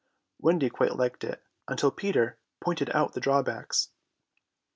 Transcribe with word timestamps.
Wendy 0.39 0.67
quite 0.71 0.95
liked 0.95 1.23
it, 1.23 1.43
until 1.67 1.91
Peter 1.91 2.39
pointed 2.59 2.89
out 2.89 3.13
the 3.13 3.19
drawbacks. 3.21 3.89